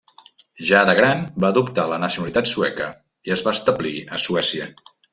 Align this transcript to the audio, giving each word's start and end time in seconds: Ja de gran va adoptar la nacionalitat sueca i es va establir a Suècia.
Ja 0.69 0.79
de 0.89 0.95
gran 0.99 1.21
va 1.45 1.51
adoptar 1.53 1.85
la 1.93 2.01
nacionalitat 2.05 2.51
sueca 2.55 2.91
i 3.31 3.37
es 3.39 3.47
va 3.49 3.57
establir 3.59 3.97
a 4.19 4.25
Suècia. 4.29 4.73